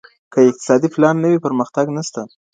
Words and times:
که 0.31 0.37
اقتصادي 0.49 0.89
پلان 0.95 1.15
نه 1.23 1.27
وي 1.31 1.39
پرمختګ 1.45 1.85
نسته. 1.97 2.21